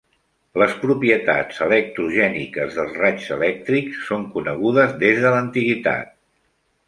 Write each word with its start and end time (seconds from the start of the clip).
Les 0.59 0.71
propietats 0.83 1.59
electrogèniques 1.65 2.79
dels 2.79 2.97
raigs 3.03 3.29
elèctrics 3.37 4.01
són 4.07 4.23
conegudes 4.37 4.95
des 5.05 5.21
de 5.27 5.35
l'antiguitat. 5.35 6.11